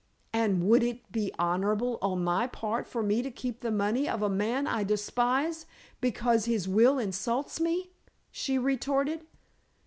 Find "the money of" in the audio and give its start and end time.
3.59-4.23